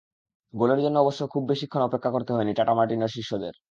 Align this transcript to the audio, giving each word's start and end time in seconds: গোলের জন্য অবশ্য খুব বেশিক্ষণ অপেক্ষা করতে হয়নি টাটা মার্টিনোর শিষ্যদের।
গোলের 0.53 0.79
জন্য 0.79 0.97
অবশ্য 0.99 1.21
খুব 1.27 1.43
বেশিক্ষণ 1.47 1.81
অপেক্ষা 1.81 2.09
করতে 2.11 2.31
হয়নি 2.33 2.51
টাটা 2.53 2.73
মার্টিনোর 2.73 3.15
শিষ্যদের। 3.17 3.53